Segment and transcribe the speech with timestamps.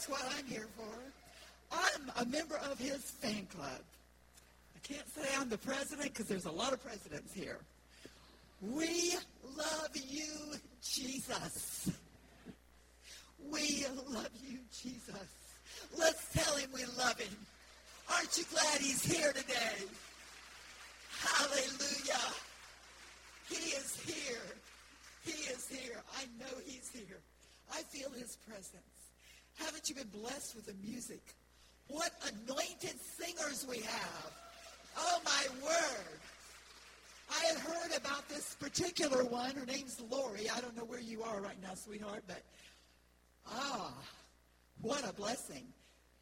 [0.00, 1.76] That's what I'm here for.
[1.76, 3.82] I'm a member of his fan club.
[4.74, 7.58] I can't say I'm the president because there's a lot of presidents here.
[8.62, 9.12] We
[9.58, 11.90] love you, Jesus.
[13.52, 15.28] We love you, Jesus.
[15.98, 17.36] Let's tell him we love him.
[18.10, 19.84] Aren't you glad he's here today?
[21.20, 22.24] Hallelujah.
[23.50, 24.56] He is here.
[25.26, 26.00] He is here.
[26.16, 27.18] I know he's here.
[27.70, 28.99] I feel his presence.
[29.64, 31.20] Haven't you been blessed with the music?
[31.88, 34.32] What anointed singers we have.
[34.96, 36.20] Oh, my word.
[37.30, 39.54] I had heard about this particular one.
[39.54, 40.48] Her name's Lori.
[40.50, 42.42] I don't know where you are right now, sweetheart, but
[43.48, 43.92] ah,
[44.82, 45.66] what a blessing.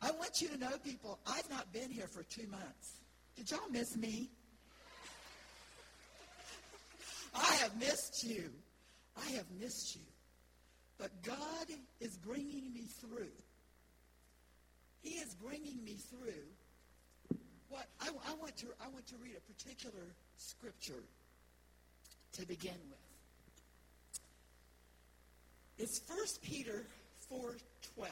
[0.03, 3.01] I want you to know, people, I've not been here for two months.
[3.37, 4.31] Did y'all miss me?
[7.35, 8.51] I have missed you.
[9.17, 10.03] I have missed you.
[10.99, 11.67] But God
[12.01, 13.31] is bringing me through.
[15.01, 17.39] He is bringing me through.
[17.69, 20.05] What I, I, want to I want to read a particular
[20.37, 21.05] scripture
[22.33, 22.99] to begin with.
[25.79, 26.85] It's 1 Peter
[27.31, 28.09] 4:12.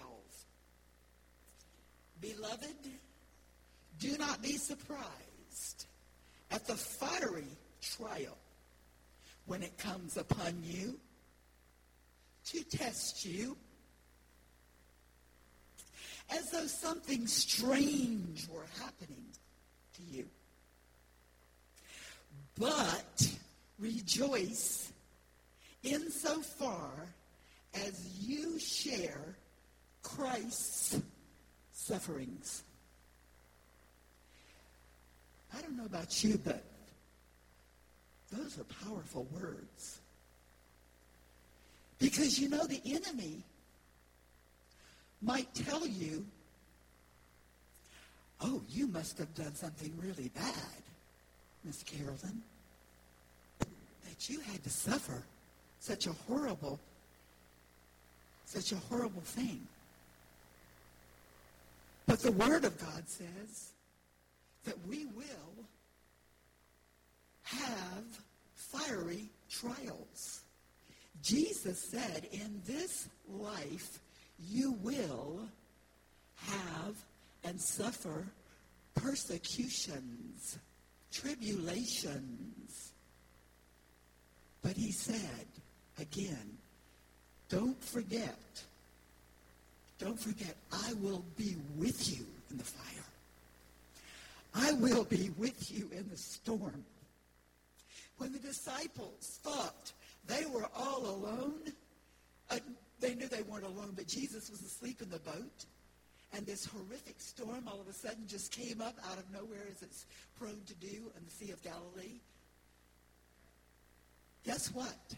[2.20, 2.90] Beloved,
[3.98, 5.86] do not be surprised
[6.50, 7.48] at the fiery
[7.80, 8.38] trial
[9.46, 10.98] when it comes upon you
[12.46, 13.56] to test you
[16.30, 19.24] as though something strange were happening
[19.96, 20.26] to you.
[22.58, 23.30] But
[23.78, 24.92] rejoice
[25.82, 26.90] insofar
[27.74, 29.36] as you share
[30.02, 31.00] Christ's
[31.72, 32.62] sufferings.
[35.56, 36.64] I don't know about you, but
[38.32, 40.00] those are powerful words.
[41.98, 43.42] Because you know the enemy
[45.22, 46.26] might tell you,
[48.42, 50.82] oh, you must have done something really bad,
[51.64, 52.42] Miss Carolyn,
[53.58, 55.22] that you had to suffer
[55.80, 56.78] such a horrible,
[58.44, 59.66] such a horrible thing.
[62.06, 63.72] But the Word of God says
[64.64, 65.66] that we will
[67.42, 68.04] have
[68.54, 70.42] fiery trials.
[71.22, 74.00] Jesus said, in this life,
[74.38, 75.40] you will
[76.36, 76.94] have
[77.44, 78.26] and suffer
[78.94, 80.58] persecutions,
[81.12, 82.92] tribulations.
[84.62, 85.46] But he said,
[86.00, 86.58] again,
[87.48, 88.38] don't forget,
[89.98, 93.04] don't forget, I will be with you in the fire.
[94.54, 96.84] I will be with you in the storm.
[98.18, 99.92] When the disciples thought
[100.26, 101.72] they were all alone,
[102.50, 102.58] uh,
[103.00, 105.66] they knew they weren't alone, but Jesus was asleep in the boat.
[106.32, 109.82] And this horrific storm all of a sudden just came up out of nowhere as
[109.82, 110.06] it's
[110.38, 112.20] prone to do in the Sea of Galilee.
[114.44, 115.14] Guess what?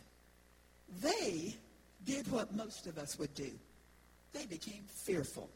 [1.02, 1.54] They
[2.04, 3.50] did what most of us would do.
[4.32, 5.50] They became fearful.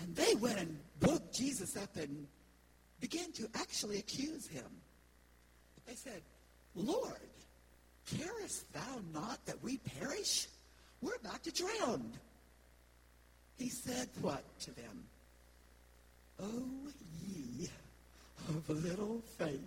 [0.00, 2.26] And they went and booked Jesus up and
[3.00, 4.66] began to actually accuse him.
[5.86, 6.22] They said,
[6.74, 7.16] Lord,
[8.06, 10.48] carest thou not that we perish?
[11.00, 12.12] We're about to drown.
[13.58, 15.04] He said what to them?
[16.40, 16.64] O
[17.24, 17.68] ye
[18.48, 19.60] of little faith.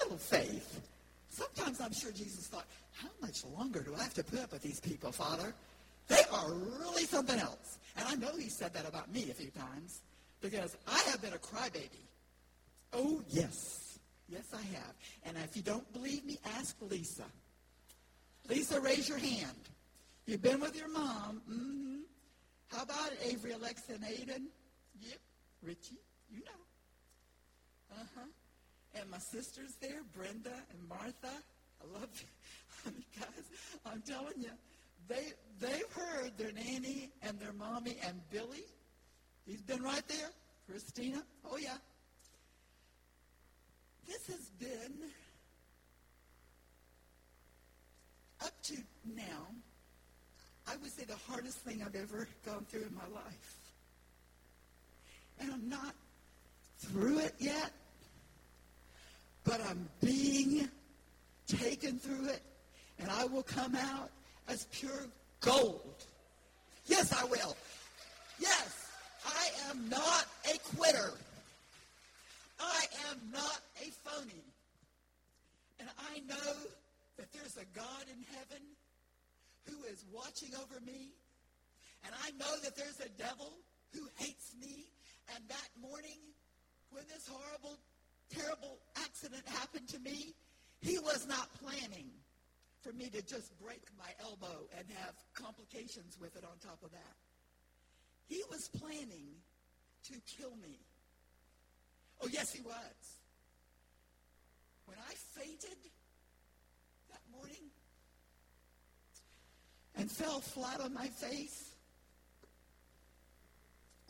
[0.00, 0.80] Little faith.
[1.30, 4.62] Sometimes I'm sure Jesus thought, how much longer do I have to put up with
[4.62, 5.54] these people, Father?
[6.08, 7.78] They are really something else.
[7.96, 10.00] And I know he said that about me a few times
[10.40, 12.06] because I have been a crybaby.
[12.92, 13.85] Oh, yes.
[14.28, 14.94] Yes, I have.
[15.24, 17.24] And if you don't believe me, ask Lisa.
[18.48, 19.70] Lisa, raise your hand.
[20.26, 21.42] You've been with your mom.
[21.48, 21.96] Mm-hmm.
[22.68, 24.46] How about Avery, Alexa, and Aiden?
[25.00, 25.18] Yep.
[25.62, 26.00] Richie,
[26.30, 27.96] you know.
[28.00, 29.00] Uh-huh.
[29.00, 31.30] And my sisters there, Brenda and Martha.
[31.80, 32.08] I love
[32.84, 32.92] you.
[33.18, 33.44] guys,
[33.84, 34.50] I'm telling you,
[35.08, 38.64] they, they've heard their nanny and their mommy and Billy.
[39.46, 40.30] He's been right there.
[40.68, 41.22] Christina.
[41.48, 41.76] Oh, yeah.
[44.06, 44.92] This has been,
[48.40, 48.76] up to
[49.16, 49.48] now,
[50.68, 53.58] I would say the hardest thing I've ever gone through in my life.
[55.40, 55.94] And I'm not
[56.78, 57.72] through it yet,
[59.44, 60.68] but I'm being
[61.46, 62.42] taken through it,
[62.98, 64.10] and I will come out
[64.48, 65.06] as pure
[65.40, 66.04] gold.
[66.86, 67.56] Yes, I will.
[68.38, 68.90] Yes,
[69.24, 71.12] I am not a quitter.
[72.60, 74.44] I am not a phony.
[75.78, 76.52] And I know
[77.18, 78.62] that there's a God in heaven
[79.66, 81.12] who is watching over me.
[82.04, 83.52] And I know that there's a devil
[83.92, 84.86] who hates me.
[85.34, 86.18] And that morning,
[86.90, 87.78] when this horrible,
[88.30, 90.34] terrible accident happened to me,
[90.80, 92.10] he was not planning
[92.80, 96.90] for me to just break my elbow and have complications with it on top of
[96.92, 97.16] that.
[98.28, 99.34] He was planning
[100.04, 100.78] to kill me.
[102.22, 103.16] Oh, yes, he was.
[104.86, 105.76] When I fainted
[107.10, 107.70] that morning
[109.96, 111.72] and fell flat on my face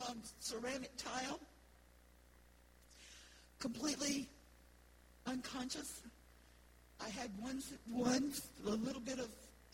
[0.07, 1.39] on ceramic tile,
[3.59, 4.27] completely
[5.25, 6.01] unconscious,
[7.03, 8.31] I had one, one
[8.65, 9.29] a little bit of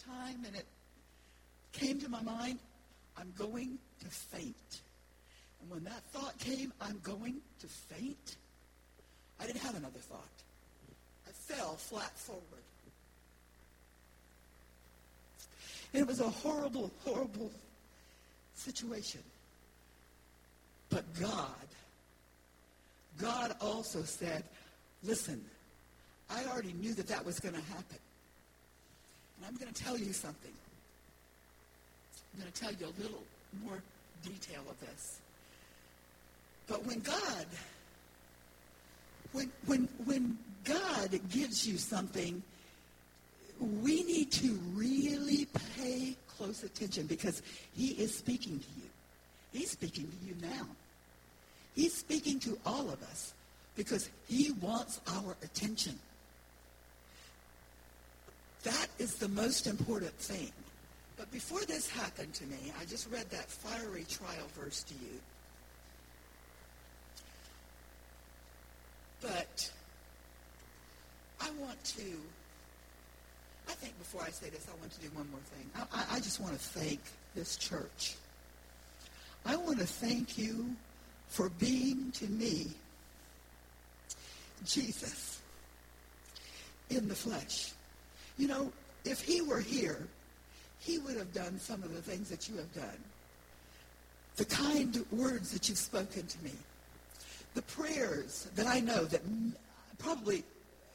[0.08, 0.66] time, and it
[1.74, 2.60] came to my mind,
[3.18, 4.82] I'm going to faint.
[5.62, 8.38] And when that thought came, I'm going to faint,
[9.40, 10.33] I didn't have another thought.
[11.48, 12.44] Fell flat forward.
[15.94, 17.52] It was a horrible, horrible
[18.56, 19.22] situation.
[20.90, 21.68] But God,
[23.20, 24.44] God also said,
[25.04, 25.44] listen,
[26.30, 27.98] I already knew that that was going to happen.
[29.38, 30.52] And I'm going to tell you something.
[32.34, 33.24] I'm going to tell you a little
[33.64, 33.82] more
[34.24, 35.20] detail of this.
[36.68, 37.46] But when God,
[39.32, 40.82] when, when, when God
[41.30, 42.42] gives you something,
[43.60, 45.48] we need to really
[45.78, 47.42] pay close attention because
[47.76, 48.90] he is speaking to you.
[49.52, 50.66] He's speaking to you now.
[51.76, 53.34] He's speaking to all of us
[53.76, 55.98] because he wants our attention.
[58.64, 60.52] That is the most important thing.
[61.18, 65.20] But before this happened to me, I just read that fiery trial verse to you.
[69.22, 69.72] But
[71.44, 72.04] I want to,
[73.68, 75.70] I think before I say this, I want to do one more thing.
[75.94, 77.02] I, I just want to thank
[77.36, 78.16] this church.
[79.46, 80.74] I want to thank you
[81.28, 82.68] for being to me
[84.66, 85.42] Jesus
[86.90, 87.74] in the flesh.
[88.38, 88.72] You know,
[89.04, 90.08] if he were here,
[90.80, 93.04] he would have done some of the things that you have done.
[94.38, 96.52] The kind words that you've spoken to me.
[97.54, 99.22] The prayers that I know that
[100.00, 100.44] probably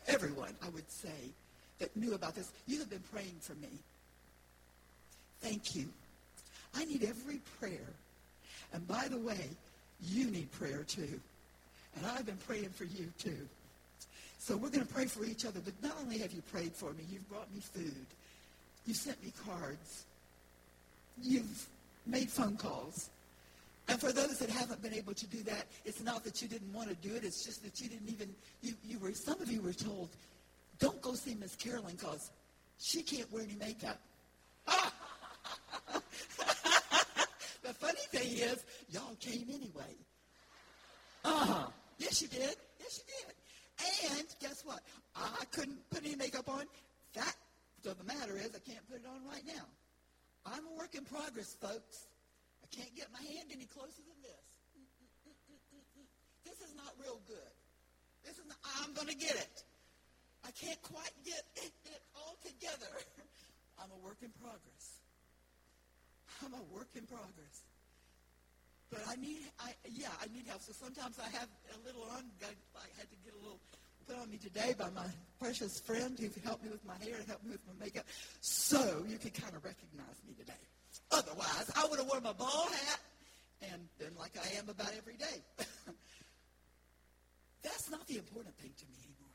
[0.09, 1.33] everyone, I would say,
[1.79, 3.69] that knew about this, you have been praying for me.
[5.41, 5.89] Thank you.
[6.75, 7.93] I need every prayer.
[8.73, 9.49] And by the way,
[10.03, 11.21] you need prayer too.
[11.97, 13.49] And I've been praying for you too.
[14.39, 15.61] So we're going to pray for each other.
[15.65, 18.07] But not only have you prayed for me, you've brought me food.
[18.87, 20.05] You've sent me cards.
[21.23, 21.67] You've
[22.07, 23.11] made phone calls.
[23.88, 26.73] And for those that haven't been able to do that, it's not that you didn't
[26.73, 27.25] want to do it.
[27.25, 30.11] It's just that you didn't even, you, you were, some of you were told,
[30.79, 32.31] don't go see Miss Carolyn because
[32.79, 33.99] she can't wear any makeup.
[37.62, 39.96] the funny thing is, y'all came anyway.
[41.25, 41.67] Uh-huh.
[41.99, 42.55] Yes, you did.
[42.81, 43.35] Yes, you did.
[44.12, 44.81] And guess what?
[45.17, 46.64] I couldn't put any makeup on.
[47.14, 47.37] Fact
[47.87, 49.64] of the matter is, I can't put it on right now.
[50.44, 52.06] I'm a work in progress, folks.
[52.69, 54.47] I can't get my hand any closer than this.
[56.44, 57.55] This is not real good.
[58.25, 59.65] This is not, I'm going to get it.
[60.44, 62.93] I can't quite get it, it all together.
[63.81, 65.00] I'm a work in progress.
[66.44, 67.64] I'm a work in progress.
[68.90, 70.62] But I need, I yeah, I need help.
[70.62, 72.25] So sometimes I have a little on.
[72.43, 73.61] I had to get a little
[74.07, 75.04] put on me today by my
[75.38, 78.04] precious friend who helped me with my hair and helped me with my makeup.
[78.40, 80.62] So you can kind of recognize me today.
[81.11, 83.00] Otherwise, I would have worn my ball hat
[83.73, 85.43] and been like I am about every day.
[87.62, 89.35] That's not the important thing to me anymore.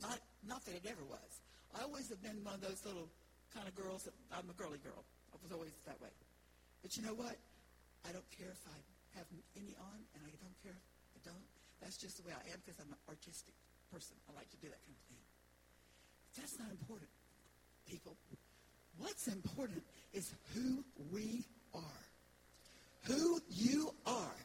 [0.00, 1.30] Not, not that it ever was.
[1.76, 3.06] I always have been one of those little
[3.54, 4.04] kind of girls.
[4.08, 5.04] That, I'm a girly girl.
[5.30, 6.10] I was always that way.
[6.82, 7.36] But you know what?
[8.02, 8.78] I don't care if I
[9.20, 11.46] have any on, and I don't care if I don't.
[11.84, 13.54] That's just the way I am because I'm an artistic
[13.92, 14.16] person.
[14.26, 15.22] I like to do that kind of thing.
[16.36, 17.10] That's not important,
[17.86, 18.16] people.
[18.98, 19.82] What's important
[20.12, 21.44] is who we
[21.74, 21.80] are.
[23.04, 24.36] Who you are.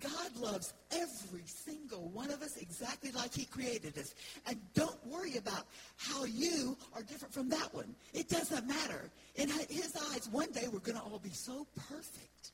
[0.00, 4.14] God loves every single one of us exactly like he created us.
[4.46, 5.66] And don't worry about
[5.96, 7.94] how you are different from that one.
[8.12, 9.10] It doesn't matter.
[9.36, 12.52] In his eyes, one day we're going to all be so perfect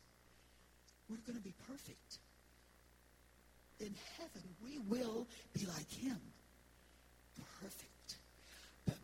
[1.08, 2.18] we're going to be perfect.
[3.80, 6.20] In heaven, we will be like him.
[7.60, 7.97] Perfect.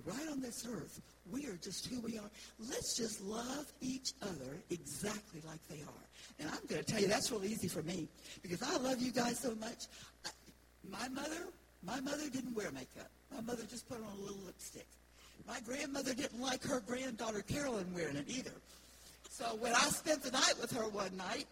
[0.04, 2.30] Right on this earth, we are just who we are.
[2.58, 6.04] Let's just love each other exactly like they are.
[6.38, 8.08] And I'm going to tell you, that's really easy for me
[8.42, 9.86] because I love you guys so much.
[10.26, 10.30] I,
[10.90, 11.48] my mother,
[11.86, 13.08] my mother didn't wear makeup.
[13.34, 14.86] My mother just put on a little lipstick.
[15.46, 18.54] My grandmother didn't like her granddaughter Carolyn wearing it either.
[19.30, 21.46] So when I spent the night with her one night,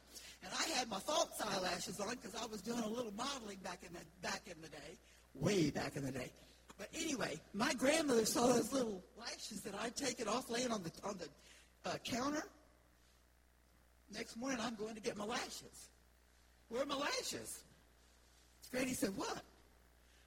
[0.44, 3.78] and I had my false eyelashes on because I was doing a little modeling back
[3.86, 4.98] in the back in the day,
[5.34, 6.30] way back in the day.
[6.78, 10.90] But anyway, my grandmother saw those little lashes that I'd taken off laying on the
[11.04, 12.42] on the uh, counter.
[14.14, 15.88] Next morning, I'm going to get my lashes.
[16.68, 17.62] Where are my lashes?
[18.70, 19.42] Granny said, "What?"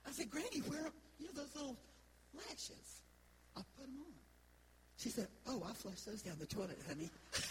[0.07, 1.77] I said, "Granny, where are you know those little
[2.33, 3.01] lashes?"
[3.57, 4.13] I put them on.
[4.97, 7.09] She said, "Oh, I flushed those down the toilet, honey."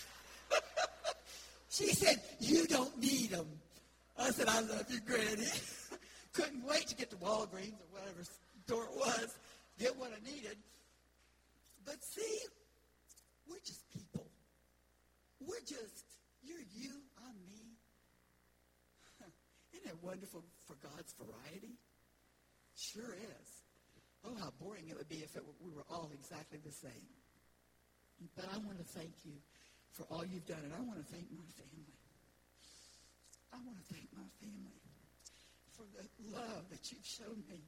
[1.74, 3.48] She said, You don't need them.
[4.16, 5.48] I said, I love you, Granny.
[6.32, 8.22] Couldn't wait to get to Walgreens or whatever
[8.68, 9.28] it was,
[9.78, 10.56] get what I needed.
[11.84, 12.38] But see,
[13.48, 14.26] we're just people.
[15.40, 16.04] We're just,
[16.42, 17.76] you're you, I'm me.
[19.74, 21.76] Isn't it wonderful for God's variety?
[22.76, 23.48] Sure is.
[24.24, 27.06] Oh, how boring it would be if it we were all exactly the same.
[28.34, 29.36] But I want to thank you
[29.92, 30.64] for all you've done.
[30.64, 31.92] And I want to thank my family.
[33.52, 34.80] I want to thank my family
[35.76, 37.60] for the love that you've shown me,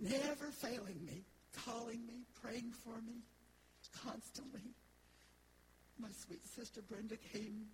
[0.00, 1.22] never failing me,
[1.64, 3.20] calling me, praying for me
[4.04, 4.64] constantly.
[5.98, 7.66] My sweet sister Brenda came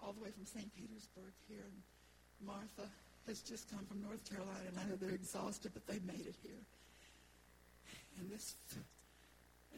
[0.00, 0.68] all the way from St.
[0.76, 1.80] Petersburg here, and
[2.46, 2.88] Martha
[3.26, 6.36] has just come from North Carolina, and I know they're exhausted, but they made it
[6.42, 6.60] here.
[8.20, 8.54] And this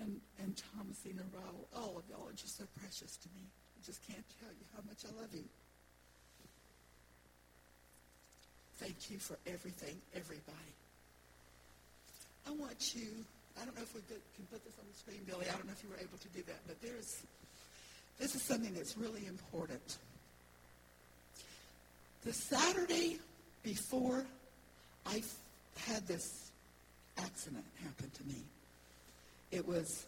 [0.01, 3.41] and, and Thomasina Rowell, all of y'all are just so precious to me.
[3.47, 5.45] I just can't tell you how much I love you.
[8.77, 10.75] Thank you for everything, everybody.
[12.47, 13.09] I want you,
[13.61, 15.47] I don't know if we can put this on the screen, Billy.
[15.49, 17.23] I don't know if you were able to do that, but there's,
[18.19, 19.99] this is something that's really important.
[22.25, 23.19] The Saturday
[23.63, 24.25] before
[25.07, 25.23] I
[25.79, 26.51] had this
[27.19, 28.43] accident happen to me,
[29.51, 30.07] it was,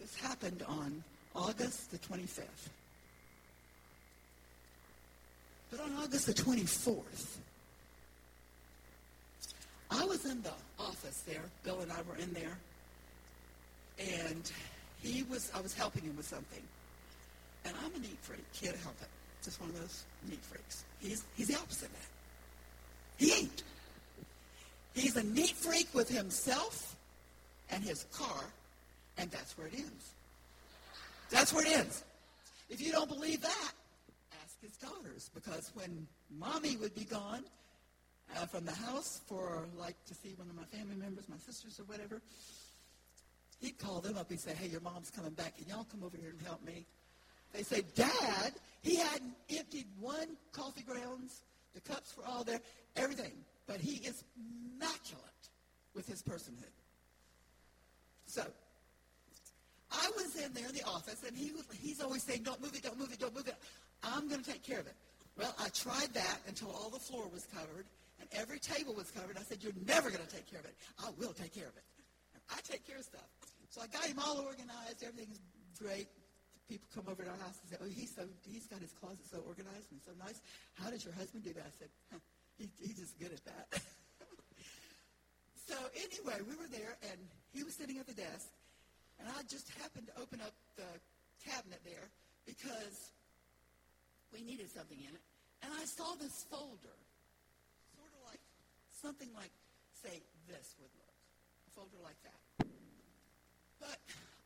[0.00, 1.02] this happened on
[1.34, 2.68] August the 25th.
[5.70, 7.38] But on August the 24th,
[9.90, 11.42] I was in the office there.
[11.64, 12.58] Bill and I were in there.
[13.98, 14.50] And
[15.02, 16.62] he was, I was helping him with something.
[17.64, 18.44] And I'm a neat freak.
[18.52, 19.08] Can't help it.
[19.42, 20.84] Just one of those neat freaks.
[21.00, 23.24] He's, he's the opposite of that.
[23.24, 23.62] He ain't.
[24.94, 26.96] He's a neat freak with himself
[27.70, 28.44] and his car
[29.18, 30.10] and that's where it ends.
[31.28, 32.04] That's where it ends.
[32.70, 33.72] If you don't believe that,
[34.42, 35.30] ask his daughters.
[35.34, 36.06] Because when
[36.38, 37.44] mommy would be gone
[38.36, 41.80] uh, from the house for, like, to see one of my family members, my sisters
[41.80, 42.20] or whatever,
[43.60, 45.56] he'd call them up and say, hey, your mom's coming back.
[45.56, 46.86] Can y'all come over here and help me?
[47.52, 51.42] They say, Dad, he hadn't emptied one coffee grounds.
[51.74, 52.60] The cups were all there,
[52.96, 53.32] everything.
[53.66, 55.24] But he is immaculate
[55.94, 56.74] with his personhood.
[58.26, 58.44] So
[59.90, 62.74] I was in there in the office, and he was, he's always saying, don't move
[62.74, 63.56] it, don't move it, don't move it.
[64.02, 64.94] I'm going to take care of it.
[65.36, 67.86] Well, I tried that until all the floor was covered
[68.20, 69.36] and every table was covered.
[69.36, 70.76] I said, you're never going to take care of it.
[71.00, 71.84] I will take care of it.
[72.52, 73.26] I take care of stuff.
[73.70, 75.02] So I got him all organized.
[75.02, 75.40] Everything's
[75.78, 76.08] great.
[76.68, 79.26] People come over to our house and say, oh, he's, so, he's got his closet
[79.26, 80.38] so organized and so nice.
[80.78, 81.66] How does your husband do that?
[81.66, 82.22] I said, huh,
[82.58, 83.66] he, he's just good at that.
[85.70, 87.18] so anyway, we were there, and
[87.50, 88.52] he was sitting at the desk,
[89.18, 90.86] and I just happened to open up the
[91.42, 92.06] cabinet there
[92.46, 93.10] because
[94.30, 95.24] we needed something in it.
[95.62, 96.98] And I saw this folder,
[99.00, 99.50] something like,
[99.96, 101.14] say, this would look.
[101.66, 102.66] A folder like that.
[103.80, 103.98] But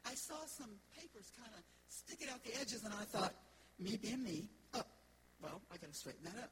[0.06, 3.34] I saw some papers kind of sticking out the edges, and I thought,
[3.78, 4.86] me being me, oh,
[5.42, 6.50] well, I got to straighten that up.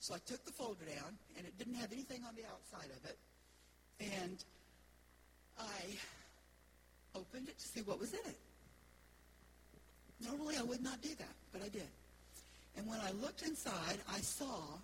[0.00, 3.04] So I took the folder down, and it didn't have anything on the outside of
[3.08, 3.18] it.
[4.00, 4.42] And
[5.58, 5.98] I
[7.14, 8.38] opened it to see what was in it.
[10.26, 11.88] Normally I would not do that, but I did.
[12.76, 14.78] And when I looked inside, I saw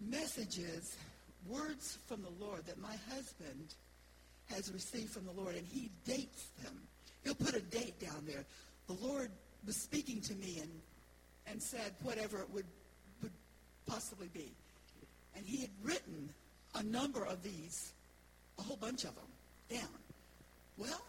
[0.00, 0.96] messages,
[1.48, 3.74] words from the Lord that my husband
[4.46, 6.74] has received from the Lord, and he dates them.
[7.24, 8.44] He'll put a date down there.
[8.86, 9.30] The Lord
[9.66, 10.70] was speaking to me and,
[11.46, 12.66] and said whatever it would,
[13.22, 13.32] would
[13.86, 14.52] possibly be.
[15.36, 16.30] And he had written
[16.74, 17.92] a number of these,
[18.58, 19.88] a whole bunch of them, down.
[20.76, 21.02] Well,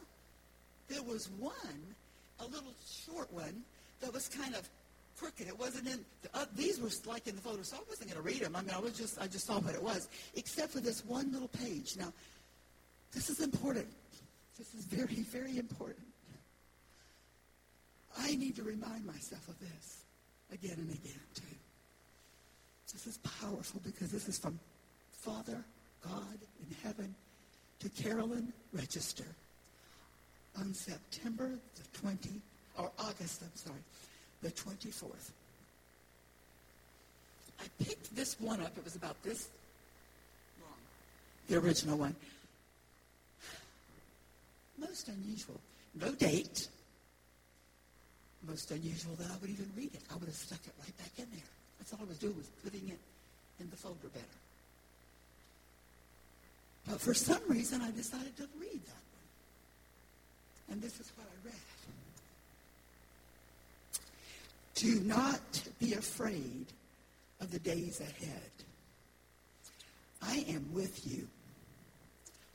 [0.89, 1.95] there was one,
[2.39, 2.73] a little
[3.05, 3.63] short one,
[4.01, 4.67] that was kind of
[5.21, 5.47] crooked.
[5.47, 8.21] It wasn't in, the, uh, these were like in the photo, so I wasn't going
[8.21, 8.55] to read them.
[8.55, 11.31] I mean, I was just, I just saw what it was, except for this one
[11.31, 11.95] little page.
[11.97, 12.11] Now,
[13.13, 13.87] this is important.
[14.57, 16.05] This is very, very important.
[18.17, 20.03] I need to remind myself of this
[20.51, 21.55] again and again, too.
[22.91, 24.59] This is powerful because this is from
[25.11, 25.63] Father
[26.03, 27.15] God in heaven
[27.79, 29.25] to Carolyn Register
[30.59, 32.29] on September the 20,
[32.77, 33.79] or August, I'm sorry,
[34.41, 35.31] the 24th.
[37.59, 38.75] I picked this one up.
[38.77, 39.49] It was about this
[40.61, 40.73] long,
[41.47, 42.15] the original one.
[44.79, 45.59] Most unusual.
[45.93, 46.67] No date.
[48.47, 50.01] Most unusual that I would even read it.
[50.09, 51.45] I would have stuck it right back in there.
[51.77, 52.99] That's all I was doing was putting it
[53.59, 54.25] in the folder better.
[56.89, 59.27] But for some reason, I decided to read that one.
[60.71, 61.53] And this is what I read.
[64.81, 66.65] Do not be afraid
[67.39, 68.51] of the days ahead.
[70.23, 71.27] I am with you.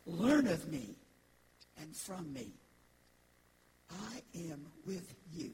[0.06, 0.96] Learn of me
[1.80, 2.50] and from me.
[3.92, 5.52] I am with you.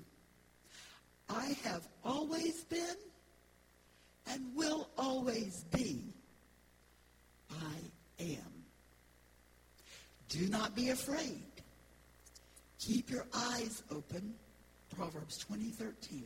[1.28, 2.96] I have always been
[4.28, 6.02] and will always be.
[7.50, 7.76] I
[8.18, 8.64] am.
[10.30, 11.52] Do not be afraid.
[12.78, 14.32] Keep your eyes open.
[14.96, 16.22] Proverbs 20:13.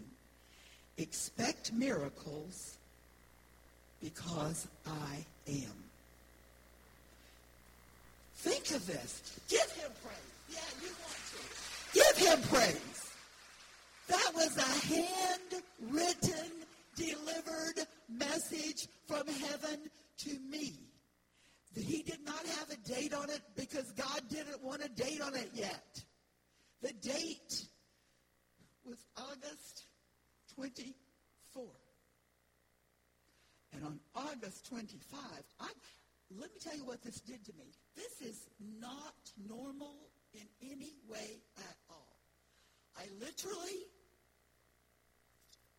[0.99, 2.79] Expect miracles
[4.01, 5.85] because I am.
[8.37, 9.41] Think of this.
[9.49, 10.17] Give him praise.
[10.49, 11.39] Yeah, you want to.
[11.93, 13.13] Give him praise.
[14.09, 16.53] That was a handwritten,
[16.95, 20.75] delivered message from heaven to me.
[21.75, 25.35] He did not have a date on it because God didn't want a date on
[25.35, 26.03] it yet.
[26.83, 27.67] The date
[28.85, 29.86] was August
[30.57, 31.65] 24.
[33.77, 35.21] And on August 25,
[35.61, 35.69] I,
[36.33, 37.69] let me tell you what this did to me.
[37.95, 38.49] This is
[38.81, 39.15] not
[39.49, 39.95] normal
[40.33, 42.17] in any way at all.
[42.97, 43.85] I literally,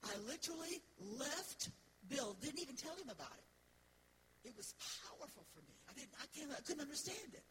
[0.05, 0.77] I literally
[1.17, 1.69] left
[2.07, 4.49] Bill, didn't even tell him about it.
[4.49, 4.75] It was
[5.09, 5.73] powerful for me.
[5.89, 7.43] I didn't, I, can't, I couldn't understand it.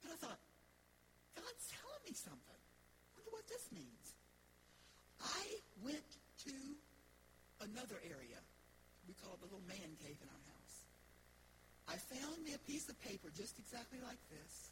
[0.00, 0.40] But I thought,
[1.34, 2.60] God's telling me something.
[2.62, 4.14] I wonder what this means.
[5.18, 5.44] I
[5.82, 6.10] went
[6.46, 6.54] to
[7.66, 8.38] another area
[9.08, 10.76] we call it the little man cave in our house.
[11.90, 14.70] I found me a piece of paper just exactly like this,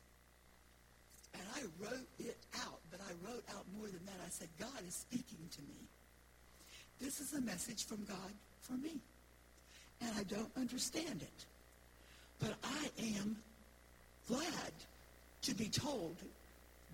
[1.34, 4.16] and I wrote it out, but I wrote out more than that.
[4.24, 5.78] I said, God is speaking to me.
[7.00, 8.98] This is a message from God for me.
[10.00, 11.44] And I don't understand it.
[12.40, 13.36] But I am
[14.26, 14.72] glad
[15.42, 16.16] to be told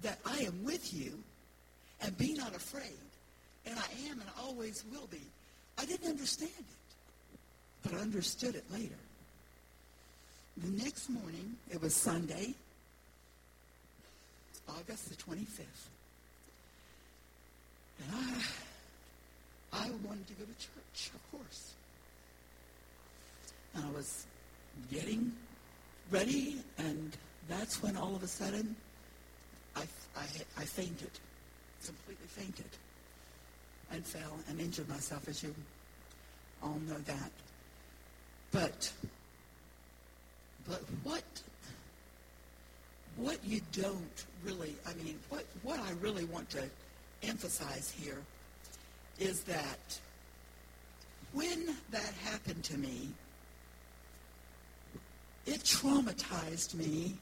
[0.02, 1.18] that I am with you
[2.02, 3.00] and be not afraid.
[3.64, 5.22] And I am and always will be.
[5.78, 6.86] I didn't understand it
[7.86, 8.98] but I understood it later.
[10.56, 12.54] The next morning, it was Sunday,
[14.68, 15.88] August the 25th.
[18.00, 21.74] And I, I wanted to go to church, of course.
[23.74, 24.26] And I was
[24.90, 25.32] getting
[26.10, 27.16] ready, and
[27.48, 28.76] that's when all of a sudden
[29.74, 29.82] I,
[30.16, 30.24] I,
[30.58, 31.10] I fainted,
[31.84, 32.70] completely fainted,
[33.92, 35.54] and fell and injured myself, as you
[36.62, 37.30] all know that.
[38.52, 38.90] But,
[40.68, 41.24] but what,
[43.16, 46.64] what you don't really, I mean, what, what I really want to
[47.22, 48.18] emphasize here
[49.18, 50.00] is that
[51.32, 53.08] when that happened to me,
[55.46, 57.14] it traumatized me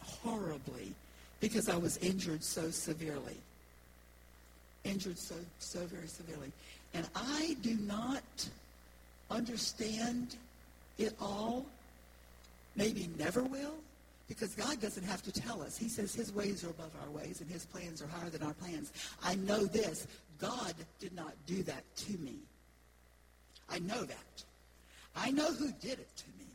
[0.00, 0.94] horribly
[1.40, 3.36] because I was injured so severely.
[4.84, 6.52] Injured so, so very severely.
[6.94, 8.22] And I do not
[9.30, 10.36] understand
[10.98, 11.66] it all,
[12.76, 13.74] maybe never will,
[14.28, 15.76] because God doesn't have to tell us.
[15.76, 18.54] He says his ways are above our ways and his plans are higher than our
[18.54, 18.92] plans.
[19.22, 20.06] I know this.
[20.38, 22.38] God did not do that to me.
[23.68, 24.44] I know that.
[25.14, 26.50] I know who did it to me.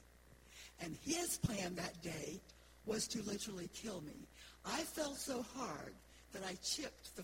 [0.81, 2.39] And his plan that day
[2.86, 4.27] was to literally kill me.
[4.65, 5.93] I fell so hard
[6.34, 7.23] that I chipped the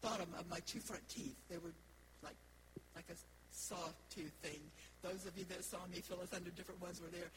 [0.00, 1.36] bottom of my two front teeth.
[1.50, 1.72] They were
[2.22, 2.36] like,
[2.94, 3.14] like a
[3.50, 4.60] sawtooth thing.
[5.02, 7.30] Those of you that saw me, Phyllis, under different ones were there.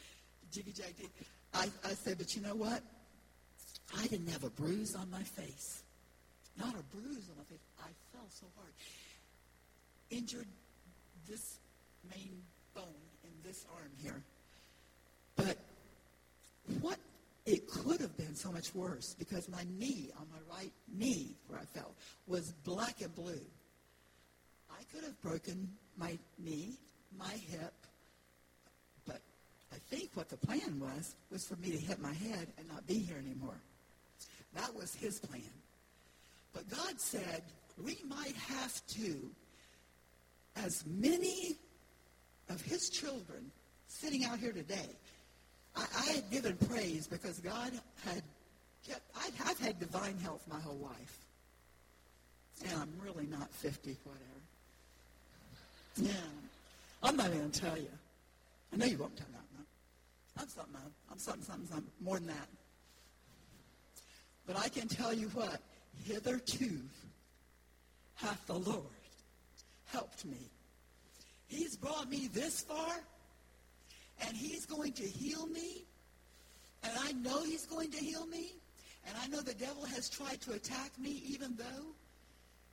[0.62, 1.10] Jiggy.
[1.54, 2.82] I, I said, but you know what?
[3.96, 5.82] I didn't have a bruise on my face.
[6.58, 7.60] Not a bruise on my face.
[7.80, 8.72] I fell so hard.
[10.10, 10.46] Injured
[11.28, 11.58] this
[12.10, 12.42] main
[12.74, 12.84] bone
[13.24, 14.22] in this arm here.
[15.36, 15.58] But
[16.80, 16.98] what
[17.44, 21.60] it could have been so much worse because my knee on my right knee where
[21.60, 21.92] I fell
[22.26, 23.40] was black and blue.
[24.70, 26.74] I could have broken my knee,
[27.18, 27.72] my hip,
[29.76, 32.86] I think what the plan was was for me to hit my head and not
[32.86, 33.58] be here anymore.
[34.54, 35.42] That was his plan.
[36.54, 37.42] But God said
[37.82, 39.30] we might have to,
[40.64, 41.56] as many
[42.48, 43.50] of his children
[43.86, 44.88] sitting out here today,
[45.76, 47.72] I, I had given praise because God
[48.06, 48.22] had
[48.88, 51.18] kept, I, I've had divine health my whole life.
[52.64, 54.24] And I'm really not 50, whatever.
[55.96, 56.28] Yeah.
[57.02, 57.90] I'm not going to tell you.
[58.72, 59.36] I know you won't tell me.
[60.38, 60.74] I'm something.
[61.10, 61.92] I'm something, something, something.
[62.00, 62.48] More than that.
[64.46, 65.60] But I can tell you what.
[66.04, 66.78] Hitherto
[68.16, 68.84] hath the Lord
[69.86, 70.50] helped me.
[71.48, 72.92] He's brought me this far,
[74.20, 75.84] and he's going to heal me.
[76.82, 78.52] And I know he's going to heal me.
[79.08, 81.86] And I know the devil has tried to attack me even though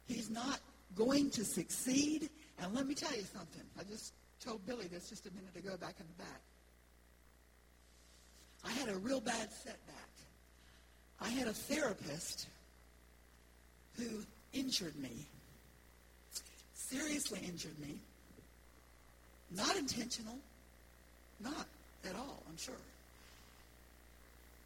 [0.08, 0.60] he's not
[0.95, 2.30] going to succeed.
[2.60, 3.63] And let me tell you something.
[3.80, 6.41] I just told Billy this just a minute ago back in the back.
[8.65, 9.78] I had a real bad setback.
[11.21, 12.47] I had a therapist
[13.97, 14.23] who
[14.54, 15.12] injured me,
[16.73, 17.95] seriously injured me.
[19.56, 20.38] Not intentional,
[21.39, 21.67] not
[22.10, 22.73] at all, I'm sure.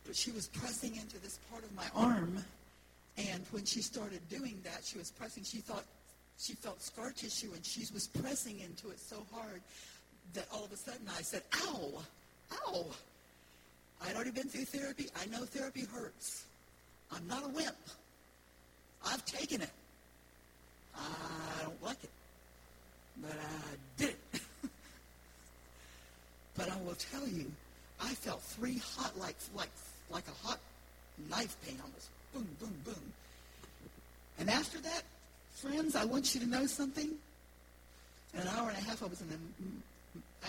[0.06, 2.38] But she was pressing into this part of my arm,
[3.18, 5.84] and when she started doing that, she was pressing, she thought
[6.40, 9.62] she felt scar tissue, and she was pressing into it so hard
[10.34, 11.92] that all of a sudden I said, ow,
[12.68, 12.86] ow.
[14.06, 15.08] I'd already been through therapy.
[15.22, 16.46] I know therapy hurts.
[17.12, 17.76] I'm not a wimp.
[19.06, 19.70] I've taken it.
[20.96, 22.10] I don't like it.
[23.22, 24.42] But I did it.
[26.56, 27.52] but I will tell you,
[28.02, 29.70] I felt three hot, like, like,
[30.10, 30.60] like a hot
[31.30, 32.10] knife pain almost.
[32.34, 33.14] Boom, boom, boom.
[34.40, 35.02] And after that,
[35.52, 37.10] friends, I want you to know something.
[38.34, 39.84] In an hour and a half, I was in an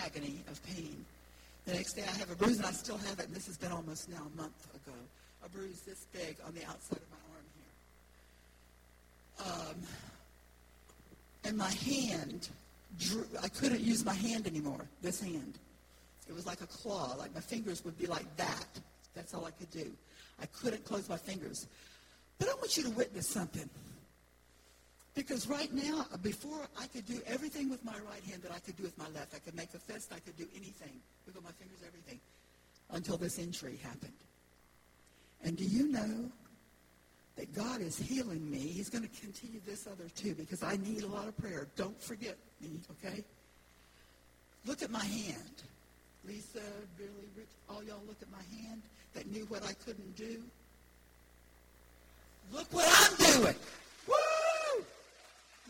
[0.03, 1.05] agony of pain.
[1.65, 3.57] The next day I have a bruise, and I still have it, and this has
[3.57, 4.95] been almost now a month ago.
[5.45, 7.45] A bruise this big on the outside of my arm
[9.37, 9.73] here.
[9.73, 9.75] Um,
[11.45, 12.49] and my hand,
[12.99, 15.57] drew, I couldn't use my hand anymore, this hand.
[16.27, 18.67] It was like a claw, like my fingers would be like that.
[19.15, 19.91] That's all I could do.
[20.41, 21.67] I couldn't close my fingers.
[22.37, 23.69] But I want you to witness something.
[25.19, 28.77] Because right now, before I could do everything with my right hand that I could
[28.77, 29.35] do with my left.
[29.35, 30.13] I could make a fist.
[30.15, 30.93] I could do anything.
[31.27, 32.21] Wiggle my fingers, everything.
[32.91, 34.13] Until this injury happened.
[35.43, 36.31] And do you know
[37.35, 38.59] that God is healing me?
[38.59, 41.67] He's going to continue this other too because I need a lot of prayer.
[41.75, 43.21] Don't forget me, okay?
[44.65, 45.63] Look at my hand.
[46.25, 46.61] Lisa,
[46.97, 48.81] Billy, Rich, all y'all look at my hand
[49.15, 50.41] that knew what I couldn't do.
[52.53, 53.55] Look what I'm doing.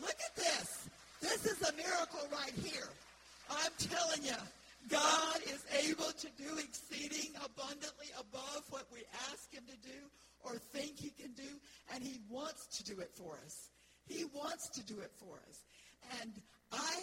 [0.00, 0.88] Look at this.
[1.20, 1.72] This is a
[2.20, 2.88] miracle right here.
[3.50, 4.36] I'm telling you,
[4.88, 9.98] God is able to do exceeding abundantly above what we ask him to do
[10.42, 11.48] or think he can do,
[11.94, 13.68] and he wants to do it for us.
[14.06, 15.60] He wants to do it for us.
[16.22, 16.32] And
[16.72, 16.96] I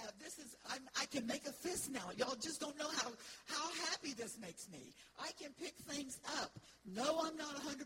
[0.00, 2.10] have, this is, I'm, i can make a fist now.
[2.16, 3.10] Y'all just don't know how,
[3.46, 4.78] how happy this makes me.
[5.18, 6.52] I can pick things up.
[6.94, 7.82] No, I'm not 100%.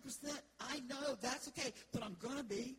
[0.61, 2.77] I know that's okay, but I'm going to be.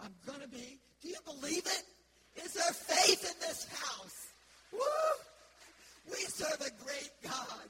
[0.00, 0.78] I'm going to be.
[1.02, 1.84] Do you believe it?
[2.44, 4.26] Is there faith in this house?
[4.72, 4.80] Woo!
[6.10, 7.68] We serve a great God.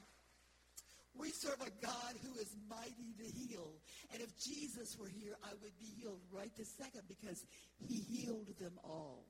[1.17, 3.73] We serve a God who is mighty to heal.
[4.13, 7.43] And if Jesus were here, I would be healed right this second because
[7.77, 9.25] he healed them all.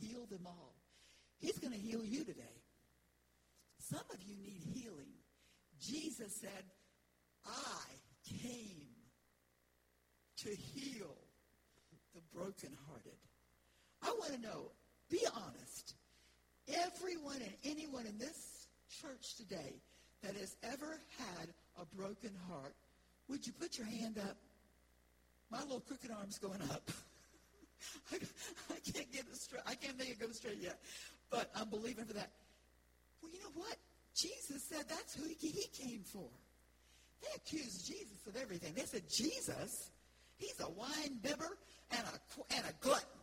[0.00, 0.74] Healed them all.
[1.40, 2.62] He's going to heal you today.
[3.78, 5.12] Some of you need healing.
[5.80, 6.64] Jesus said,
[7.46, 7.84] I
[8.42, 8.86] came
[10.44, 11.16] to heal
[12.14, 13.18] the brokenhearted.
[14.02, 14.70] I want to know,
[15.10, 15.94] be honest.
[16.68, 18.66] Everyone and anyone in this
[19.00, 19.80] church today
[20.22, 21.48] that has ever had
[21.80, 22.74] a broken heart,
[23.28, 24.36] would you put your hand up?
[25.50, 26.90] My little crooked arm's going up.
[28.12, 28.16] I,
[28.74, 29.62] I can't get it straight.
[29.66, 30.78] I can't make it go straight yet.
[31.30, 32.30] But I'm believing for that.
[33.22, 33.76] Well, you know what?
[34.14, 36.28] Jesus said that's who he, came for.
[37.22, 38.72] They accused Jesus of everything.
[38.74, 39.90] They said, Jesus,
[40.36, 41.58] he's a wine bibber
[41.90, 43.17] and a, and a glutton.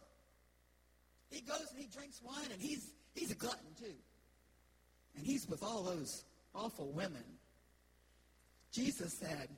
[1.30, 3.96] He goes and he drinks wine, and he's, he's a glutton, too.
[5.16, 7.24] And he's with all those awful women.
[8.72, 9.50] Jesus said,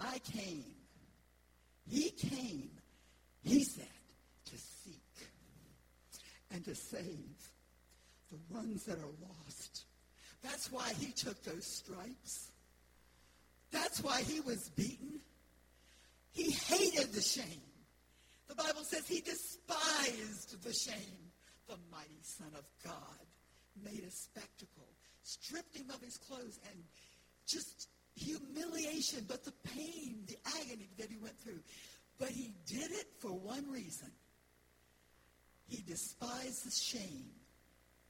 [0.00, 0.64] I came.
[1.88, 2.70] He came,
[3.44, 3.86] he said,
[4.46, 5.28] to seek
[6.52, 7.50] and to save
[8.30, 9.84] the ones that are lost.
[10.42, 12.50] That's why he took those stripes.
[13.70, 15.20] That's why he was beaten.
[16.32, 17.62] He hated the shame.
[18.56, 21.30] The Bible says he despised the shame.
[21.68, 23.26] The mighty Son of God
[23.84, 24.88] made a spectacle,
[25.22, 26.84] stripped him of his clothes, and
[27.46, 31.60] just humiliation, but the pain, the agony that he went through.
[32.18, 34.10] But he did it for one reason.
[35.68, 37.30] He despised the shame,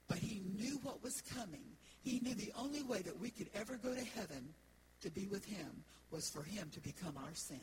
[0.09, 1.65] but he knew what was coming.
[2.03, 4.55] He knew the only way that we could ever go to heaven
[5.01, 7.59] to be with him was for him to become our sin.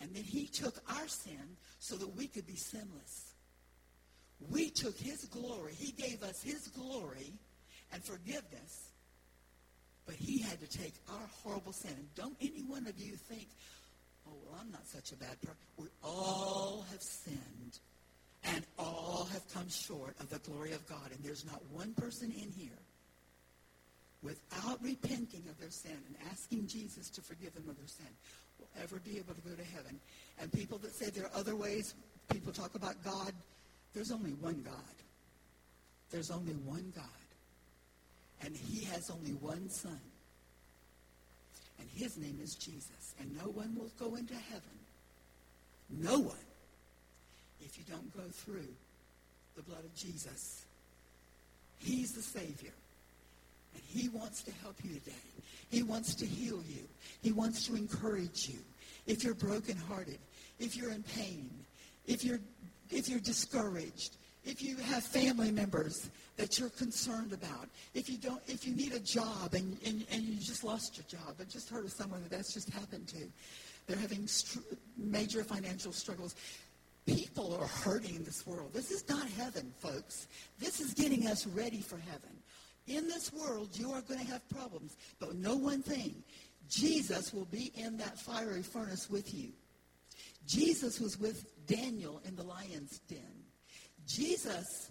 [0.00, 3.34] And then he took our sin so that we could be sinless.
[4.50, 5.72] We took his glory.
[5.74, 7.32] He gave us his glory
[7.92, 8.90] and forgiveness.
[10.06, 11.92] But he had to take our horrible sin.
[11.96, 13.48] And don't any one of you think,
[14.26, 15.56] oh, well, I'm not such a bad person.
[15.78, 17.78] We all have sinned.
[18.46, 21.10] And all have come short of the glory of God.
[21.12, 22.78] And there's not one person in here
[24.22, 28.06] without repenting of their sin and asking Jesus to forgive them of their sin
[28.58, 29.98] will ever be able to go to heaven.
[30.40, 31.94] And people that say there are other ways,
[32.30, 33.32] people talk about God,
[33.94, 34.74] there's only one God.
[36.10, 37.04] There's only one God.
[38.42, 40.00] And he has only one son.
[41.78, 43.14] And his name is Jesus.
[43.20, 44.78] And no one will go into heaven.
[45.90, 46.36] No one.
[47.60, 48.68] If you don't go through
[49.56, 50.64] the blood of Jesus.
[51.78, 52.72] He's the Savior.
[53.74, 55.12] And he wants to help you today.
[55.70, 56.84] He wants to heal you.
[57.22, 58.58] He wants to encourage you.
[59.06, 60.18] If you're brokenhearted,
[60.58, 61.50] if you're in pain,
[62.06, 62.40] if you're,
[62.90, 68.40] if you're discouraged, if you have family members that you're concerned about, if you don't,
[68.46, 71.70] if you need a job and, and, and you just lost your job, I just
[71.70, 73.26] heard of someone that that's just happened to.
[73.86, 74.60] They're having str-
[74.96, 76.34] major financial struggles.
[77.06, 78.70] People are hurting in this world.
[78.72, 80.26] This is not heaven, folks.
[80.58, 82.30] This is getting us ready for heaven.
[82.86, 86.22] In this world, you are going to have problems, but know one thing.
[86.68, 89.52] Jesus will be in that fiery furnace with you.
[90.46, 93.44] Jesus was with Daniel in the lion's den.
[94.06, 94.90] Jesus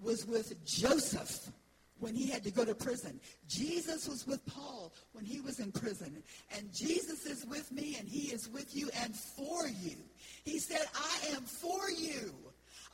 [0.00, 1.50] was with Joseph
[1.98, 3.20] when he had to go to prison.
[3.48, 6.22] Jesus was with Paul when he was in prison.
[6.56, 9.96] And Jesus is with me and he is with you and for you.
[10.44, 12.34] He said, I am for you.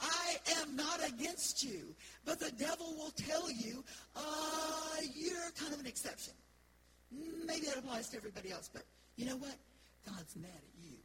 [0.00, 1.94] I am not against you.
[2.24, 3.84] But the devil will tell you,
[4.16, 4.22] uh,
[5.14, 6.34] you're kind of an exception.
[7.46, 8.82] Maybe that applies to everybody else, but
[9.16, 9.56] you know what?
[10.06, 10.96] God's mad at you.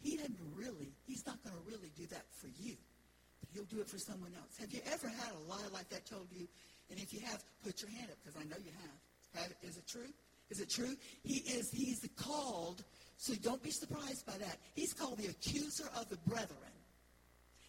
[0.00, 2.76] He didn't really, he's not going to really do that for you,
[3.40, 4.56] but he'll do it for someone else.
[4.58, 6.46] Have you ever had a lie like that told you?
[6.90, 9.42] And if you have, put your hand up because I know you have.
[9.42, 9.52] have.
[9.62, 10.10] Is it true?
[10.50, 10.94] Is it true?
[11.24, 12.84] He is, he's called,
[13.16, 14.58] so don't be surprised by that.
[14.74, 16.58] He's called the accuser of the brethren.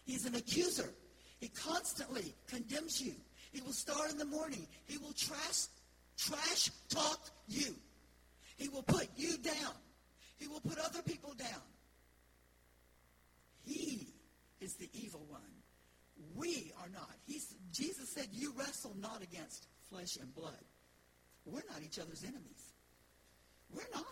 [0.04, 0.92] He's an accuser.
[1.40, 3.14] He constantly condemns you.
[3.52, 4.66] He will start in the morning.
[4.86, 5.66] He will trash,
[6.16, 7.74] trash talk you.
[8.56, 9.74] He will put you down.
[10.36, 11.62] He will put other people down.
[13.64, 14.08] He
[14.60, 15.40] is the evil one.
[16.34, 17.10] We are not.
[17.26, 20.52] He's, Jesus said, you wrestle not against flesh and blood.
[21.46, 22.72] We're not each other's enemies.
[23.72, 24.04] We're not.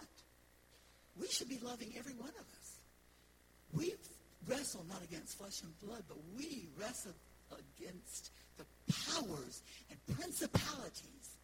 [1.20, 2.78] We should be loving every one of us.
[3.72, 3.94] We
[4.46, 7.12] wrestle not against flesh and blood, but we wrestle
[7.50, 11.37] against the powers and principalities,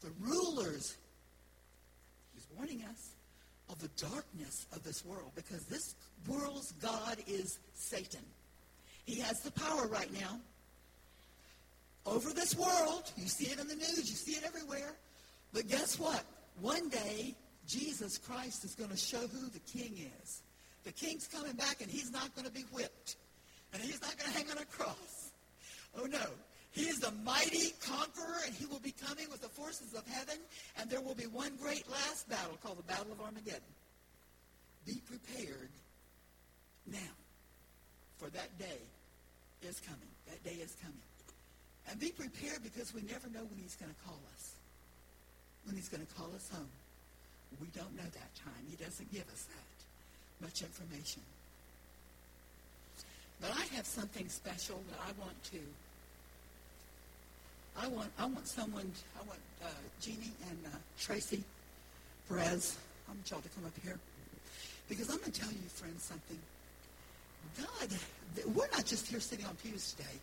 [0.00, 0.96] the rulers.
[2.34, 3.10] He's warning us
[3.70, 5.94] of the darkness of this world because this
[6.28, 8.24] world's God is Satan.
[9.04, 10.40] He has the power right now
[12.04, 13.10] over this world.
[13.16, 13.98] You see it in the news.
[13.98, 14.94] You see it everywhere.
[15.52, 16.24] But guess what?
[16.60, 17.34] One day,
[17.66, 20.42] Jesus Christ is going to show who the king is.
[20.86, 23.16] The king's coming back, and he's not going to be whipped.
[23.74, 25.32] And he's not going to hang on a cross.
[25.98, 26.22] Oh, no.
[26.70, 30.38] He is the mighty conqueror, and he will be coming with the forces of heaven,
[30.78, 33.74] and there will be one great last battle called the Battle of Armageddon.
[34.86, 35.70] Be prepared
[36.86, 37.16] now,
[38.18, 38.78] for that day
[39.66, 40.12] is coming.
[40.28, 41.02] That day is coming.
[41.90, 44.54] And be prepared because we never know when he's going to call us,
[45.64, 46.70] when he's going to call us home.
[47.60, 48.62] We don't know that time.
[48.70, 49.75] He doesn't give us that
[50.40, 51.22] much information.
[53.40, 55.58] But I have something special that I want to.
[57.78, 58.10] I want.
[58.18, 58.90] I want someone.
[59.20, 59.68] I want uh,
[60.00, 61.44] Jeannie and uh, Tracy
[62.28, 62.78] Perez.
[63.08, 63.98] I want y'all to come up here
[64.88, 66.38] because I'm going to tell you, friends, something.
[67.58, 67.88] God,
[68.54, 70.18] we're not just here sitting on pews today.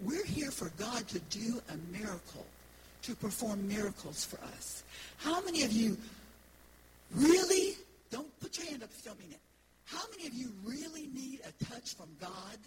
[0.00, 2.44] We're here for God to do a miracle,
[3.02, 4.82] to perform miracles for us.
[5.18, 5.96] How many of you
[7.14, 7.65] really
[8.58, 9.40] your hand up if you don't mean it?
[9.84, 12.58] How many of you really need a touch from God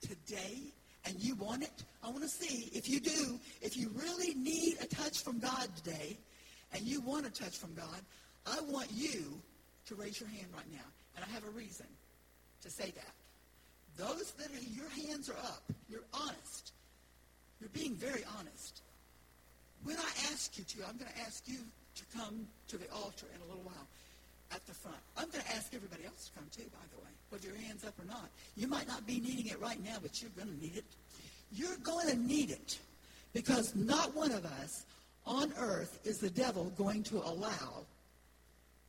[0.00, 0.72] today
[1.04, 1.84] and you want it?
[2.02, 5.68] I want to see if you do, if you really need a touch from God
[5.76, 6.18] today
[6.72, 8.00] and you want a touch from God,
[8.46, 9.40] I want you
[9.86, 10.86] to raise your hand right now.
[11.16, 11.86] And I have a reason
[12.62, 13.14] to say that.
[13.96, 16.72] Those that are, your hands are up, you're honest.
[17.60, 18.82] You're being very honest.
[19.84, 21.58] When I ask you to, I'm going to ask you
[21.96, 23.86] to come to the altar in a little while
[24.54, 24.98] at the front.
[25.16, 27.84] I'm going to ask everybody else to come too, by the way, whether your hand's
[27.84, 28.28] up or not.
[28.56, 30.84] You might not be needing it right now, but you're going to need it.
[31.50, 32.78] You're going to need it
[33.32, 34.84] because not one of us
[35.26, 37.86] on earth is the devil going to allow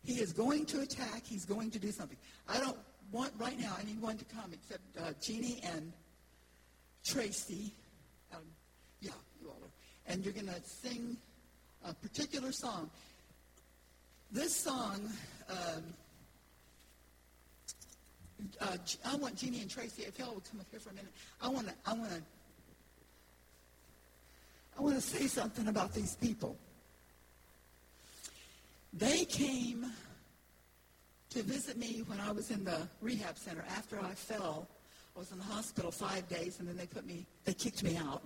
[0.04, 1.24] He is going to attack.
[1.26, 2.18] He's going to do something.
[2.48, 2.78] I don't
[3.12, 5.94] want right now anyone to come except uh, Jeannie and
[7.06, 7.72] Tracy.
[8.34, 8.42] Um,
[9.00, 9.72] yeah, you all are.
[10.08, 11.16] And you're going to sing
[11.86, 12.90] a particular song.
[14.34, 15.12] This song,
[15.48, 15.84] um,
[18.60, 21.12] uh, I want Jeannie and Tracy, if y'all would come up here for a minute,
[21.40, 22.22] I want to, I want to,
[24.76, 26.58] I want to say something about these people.
[28.92, 29.86] They came
[31.30, 34.68] to visit me when I was in the rehab center after I fell.
[35.16, 37.98] I was in the hospital five days, and then they put me, they kicked me
[37.98, 38.24] out,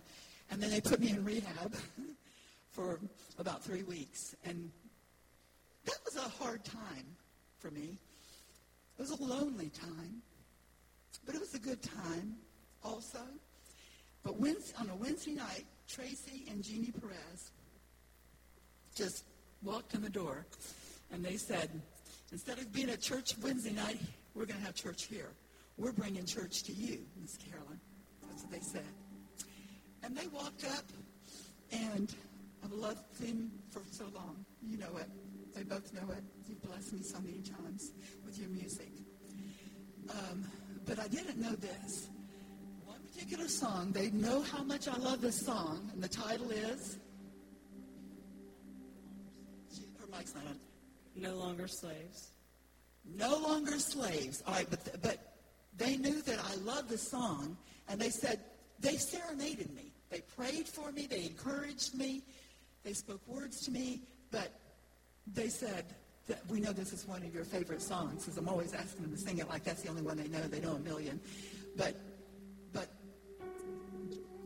[0.52, 1.76] and then they put me in rehab
[2.72, 3.02] for
[3.38, 4.72] about three weeks, and
[5.88, 7.06] that was a hard time
[7.60, 7.97] for me.
[8.97, 10.21] It was a lonely time,
[11.26, 12.36] but it was a good time
[12.84, 13.19] also.
[14.23, 17.52] But on a Wednesday night, Tracy and Jeannie Perez
[18.95, 19.23] just
[19.63, 20.45] walked in the door,
[21.12, 21.69] and they said,
[22.32, 24.00] instead of being at church Wednesday night,
[24.36, 25.30] we're going to have church here.
[25.78, 27.80] We're bringing church to you, Miss Carolyn.
[28.28, 28.84] That's what they said.
[30.04, 30.86] And they walked up,
[31.71, 32.13] and
[32.63, 34.43] I've loved them for so long.
[34.62, 35.08] You know it.
[35.58, 36.24] They both know it.
[36.48, 37.91] You've blessed me so many times
[38.24, 38.91] with your music.
[40.12, 40.46] Um,
[40.86, 42.10] but I didn't know this.
[42.86, 47.00] One particular song, they know how much I love this song, and the title is
[50.17, 50.60] mic's not on.
[51.15, 52.32] No longer slaves.
[53.17, 54.43] No longer slaves.
[54.46, 55.34] All right, but, but
[55.76, 57.58] they knew that I loved the song,
[57.89, 58.39] and they said,
[58.80, 59.91] they serenaded me.
[60.10, 61.08] They prayed for me.
[61.08, 62.22] They encouraged me.
[62.84, 64.52] They spoke words to me, but
[65.33, 65.85] they said,
[66.27, 69.11] that we know this is one of your favorite songs, because I'm always asking them
[69.11, 70.41] to sing it like that's the only one they know.
[70.41, 71.19] They know a million.
[71.77, 71.95] But,
[72.73, 72.89] but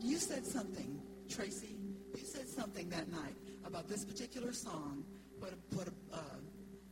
[0.00, 1.78] you said something, Tracy.
[2.16, 5.04] You said something that night about this particular song
[5.38, 6.18] what, what, uh,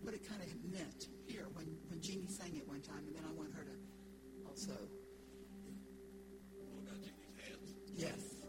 [0.03, 3.23] what it kind of meant here when, when Jeannie sang it one time, and then
[3.29, 4.73] I want her to also.
[6.73, 7.71] What about Jeannie's hands?
[7.95, 8.41] Yes.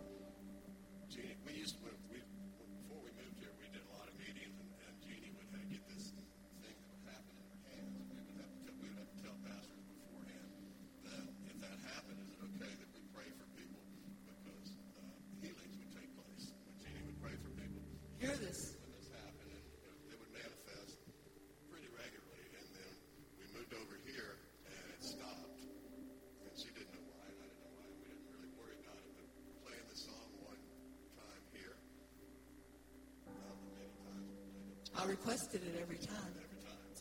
[35.01, 36.29] I requested it every time.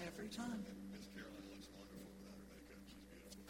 [0.00, 0.64] Every time.
[0.88, 2.80] Miss Carolyn looks wonderful without makeup.
[2.88, 3.44] She's beautiful.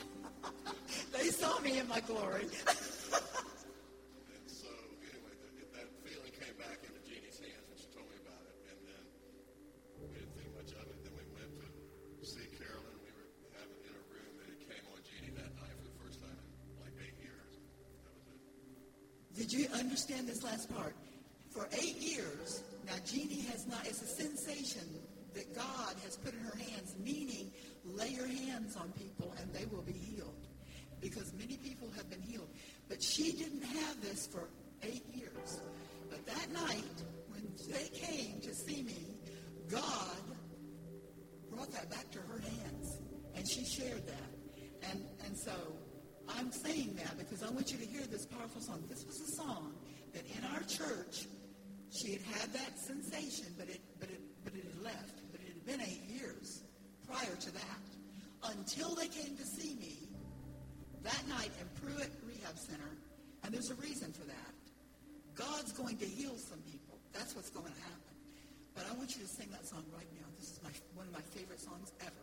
[1.14, 2.50] they saw me in my glory.
[2.50, 4.66] and so,
[5.06, 5.34] anyway,
[5.70, 8.74] that feeling came back into Jeannie's hands she told me about it.
[8.74, 9.04] And then
[10.02, 10.98] we didn't think much of it.
[10.98, 12.98] Then we went to see Carolyn.
[13.06, 16.42] We were having room, and it came on Jeannie that night for the first time
[16.66, 17.54] in like eight years.
[19.38, 20.98] Did you understand this last part?
[21.54, 22.39] For eight years,
[22.90, 24.82] now, Jeannie has not, it's a sensation
[25.34, 27.52] that God has put in her hands, meaning
[27.84, 30.48] lay your hands on people and they will be healed.
[31.00, 32.48] Because many people have been healed.
[32.88, 34.48] But she didn't have this for
[34.82, 35.60] eight years.
[36.10, 39.14] But that night, when they came to see me,
[39.70, 40.18] God
[41.48, 42.98] brought that back to her hands.
[43.36, 44.90] And she shared that.
[44.90, 45.52] And, and so
[46.28, 48.82] I'm saying that because I want you to hear this powerful song.
[48.88, 49.74] This was a song
[50.12, 51.28] that in our church
[52.00, 55.20] she had had that sensation, but it, but it, but it had left.
[55.32, 56.62] But it had been eight years
[57.06, 57.84] prior to that
[58.56, 60.08] until they came to see me
[61.02, 62.96] that night in Pruitt Rehab Center.
[63.44, 64.52] And there's a reason for that.
[65.34, 66.98] God's going to heal some people.
[67.12, 68.14] That's what's going to happen.
[68.74, 70.26] But I want you to sing that song right now.
[70.38, 72.19] This is my, one of my favorite songs ever.